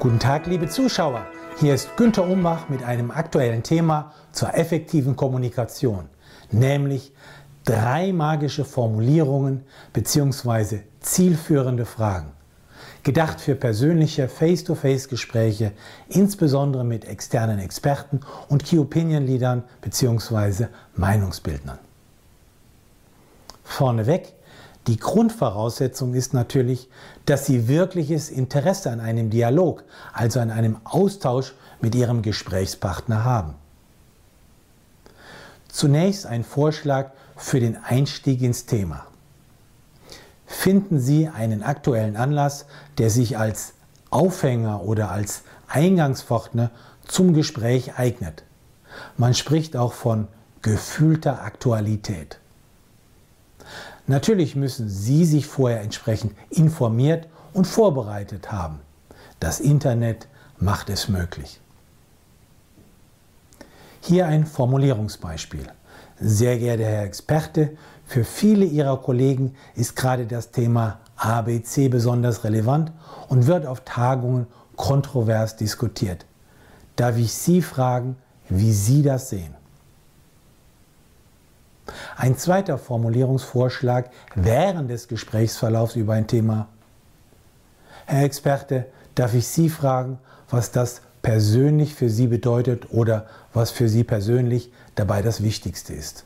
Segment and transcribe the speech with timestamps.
[0.00, 1.26] Guten Tag, liebe Zuschauer.
[1.58, 6.08] Hier ist Günter Umbach mit einem aktuellen Thema zur effektiven Kommunikation,
[6.52, 7.12] nämlich
[7.64, 10.82] drei magische Formulierungen bzw.
[11.00, 12.30] zielführende Fragen.
[13.02, 15.72] Gedacht für persönliche Face-to-Face-Gespräche,
[16.08, 20.66] insbesondere mit externen Experten und Key Opinion Leadern bzw.
[20.94, 21.80] Meinungsbildnern.
[23.64, 24.32] Vorneweg
[24.88, 26.88] die Grundvoraussetzung ist natürlich,
[27.26, 29.84] dass Sie wirkliches Interesse an einem Dialog,
[30.14, 33.54] also an einem Austausch mit Ihrem Gesprächspartner haben.
[35.68, 39.06] Zunächst ein Vorschlag für den Einstieg ins Thema.
[40.46, 42.64] Finden Sie einen aktuellen Anlass,
[42.96, 43.74] der sich als
[44.08, 46.70] Aufhänger oder als Eingangspfortner
[47.06, 48.42] zum Gespräch eignet.
[49.18, 50.28] Man spricht auch von
[50.62, 52.38] gefühlter Aktualität.
[54.08, 58.80] Natürlich müssen Sie sich vorher entsprechend informiert und vorbereitet haben.
[59.38, 61.60] Das Internet macht es möglich.
[64.00, 65.66] Hier ein Formulierungsbeispiel.
[66.18, 72.90] Sehr geehrter Herr Experte, für viele Ihrer Kollegen ist gerade das Thema ABC besonders relevant
[73.28, 76.24] und wird auf Tagungen kontrovers diskutiert.
[76.96, 78.16] Darf ich Sie fragen,
[78.48, 79.54] wie Sie das sehen?
[82.18, 86.66] Ein zweiter Formulierungsvorschlag während des Gesprächsverlaufs über ein Thema.
[88.06, 90.18] Herr Experte, darf ich Sie fragen,
[90.50, 96.24] was das persönlich für Sie bedeutet oder was für Sie persönlich dabei das Wichtigste ist?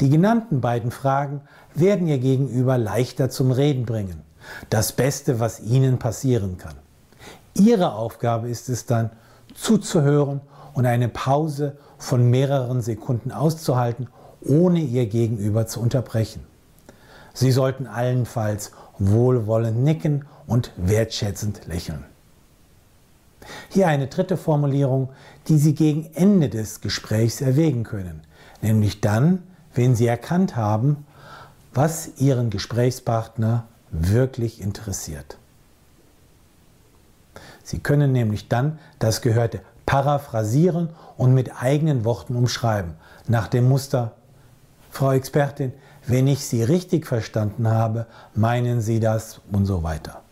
[0.00, 1.40] Die genannten beiden Fragen
[1.74, 4.22] werden Ihr Gegenüber leichter zum Reden bringen.
[4.70, 6.76] Das Beste, was Ihnen passieren kann.
[7.54, 9.10] Ihre Aufgabe ist es dann,
[9.54, 10.40] zuzuhören
[10.72, 14.08] und eine Pause von mehreren Sekunden auszuhalten,
[14.40, 16.44] ohne ihr Gegenüber zu unterbrechen.
[17.32, 22.04] Sie sollten allenfalls wohlwollend nicken und wertschätzend lächeln.
[23.68, 25.10] Hier eine dritte Formulierung,
[25.46, 28.22] die Sie gegen Ende des Gesprächs erwägen können,
[28.60, 29.44] nämlich dann,
[29.74, 31.06] wenn Sie erkannt haben,
[31.72, 35.38] was Ihren Gesprächspartner wirklich interessiert.
[37.62, 39.60] Sie können nämlich dann das Gehörte
[39.92, 40.88] paraphrasieren
[41.18, 42.94] und mit eigenen Worten umschreiben,
[43.28, 44.12] nach dem Muster,
[44.90, 45.74] Frau Expertin,
[46.06, 50.22] wenn ich Sie richtig verstanden habe, meinen Sie das und so weiter.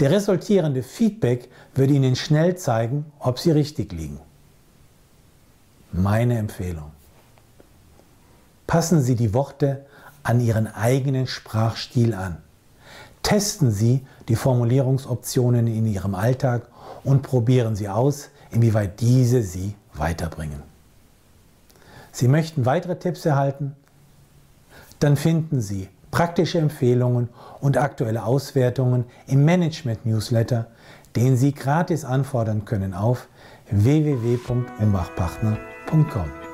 [0.00, 4.20] Der resultierende Feedback wird Ihnen schnell zeigen, ob Sie richtig liegen.
[5.92, 6.92] Meine Empfehlung.
[8.66, 9.84] Passen Sie die Worte
[10.22, 12.38] an Ihren eigenen Sprachstil an.
[13.22, 16.62] Testen Sie die Formulierungsoptionen in Ihrem Alltag
[17.04, 20.62] und probieren Sie aus, inwieweit diese Sie weiterbringen.
[22.12, 23.74] Sie möchten weitere Tipps erhalten?
[24.98, 27.28] Dann finden Sie praktische Empfehlungen
[27.60, 30.66] und aktuelle Auswertungen im Management-Newsletter,
[31.16, 33.26] den Sie gratis anfordern können auf
[33.70, 36.49] www.umbachpartner.com.